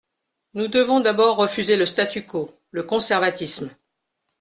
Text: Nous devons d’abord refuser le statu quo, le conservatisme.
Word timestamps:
Nous 0.55 0.67
devons 0.67 0.99
d’abord 0.99 1.35
refuser 1.37 1.75
le 1.77 1.85
statu 1.85 2.25
quo, 2.25 2.57
le 2.71 2.81
conservatisme. 2.81 3.69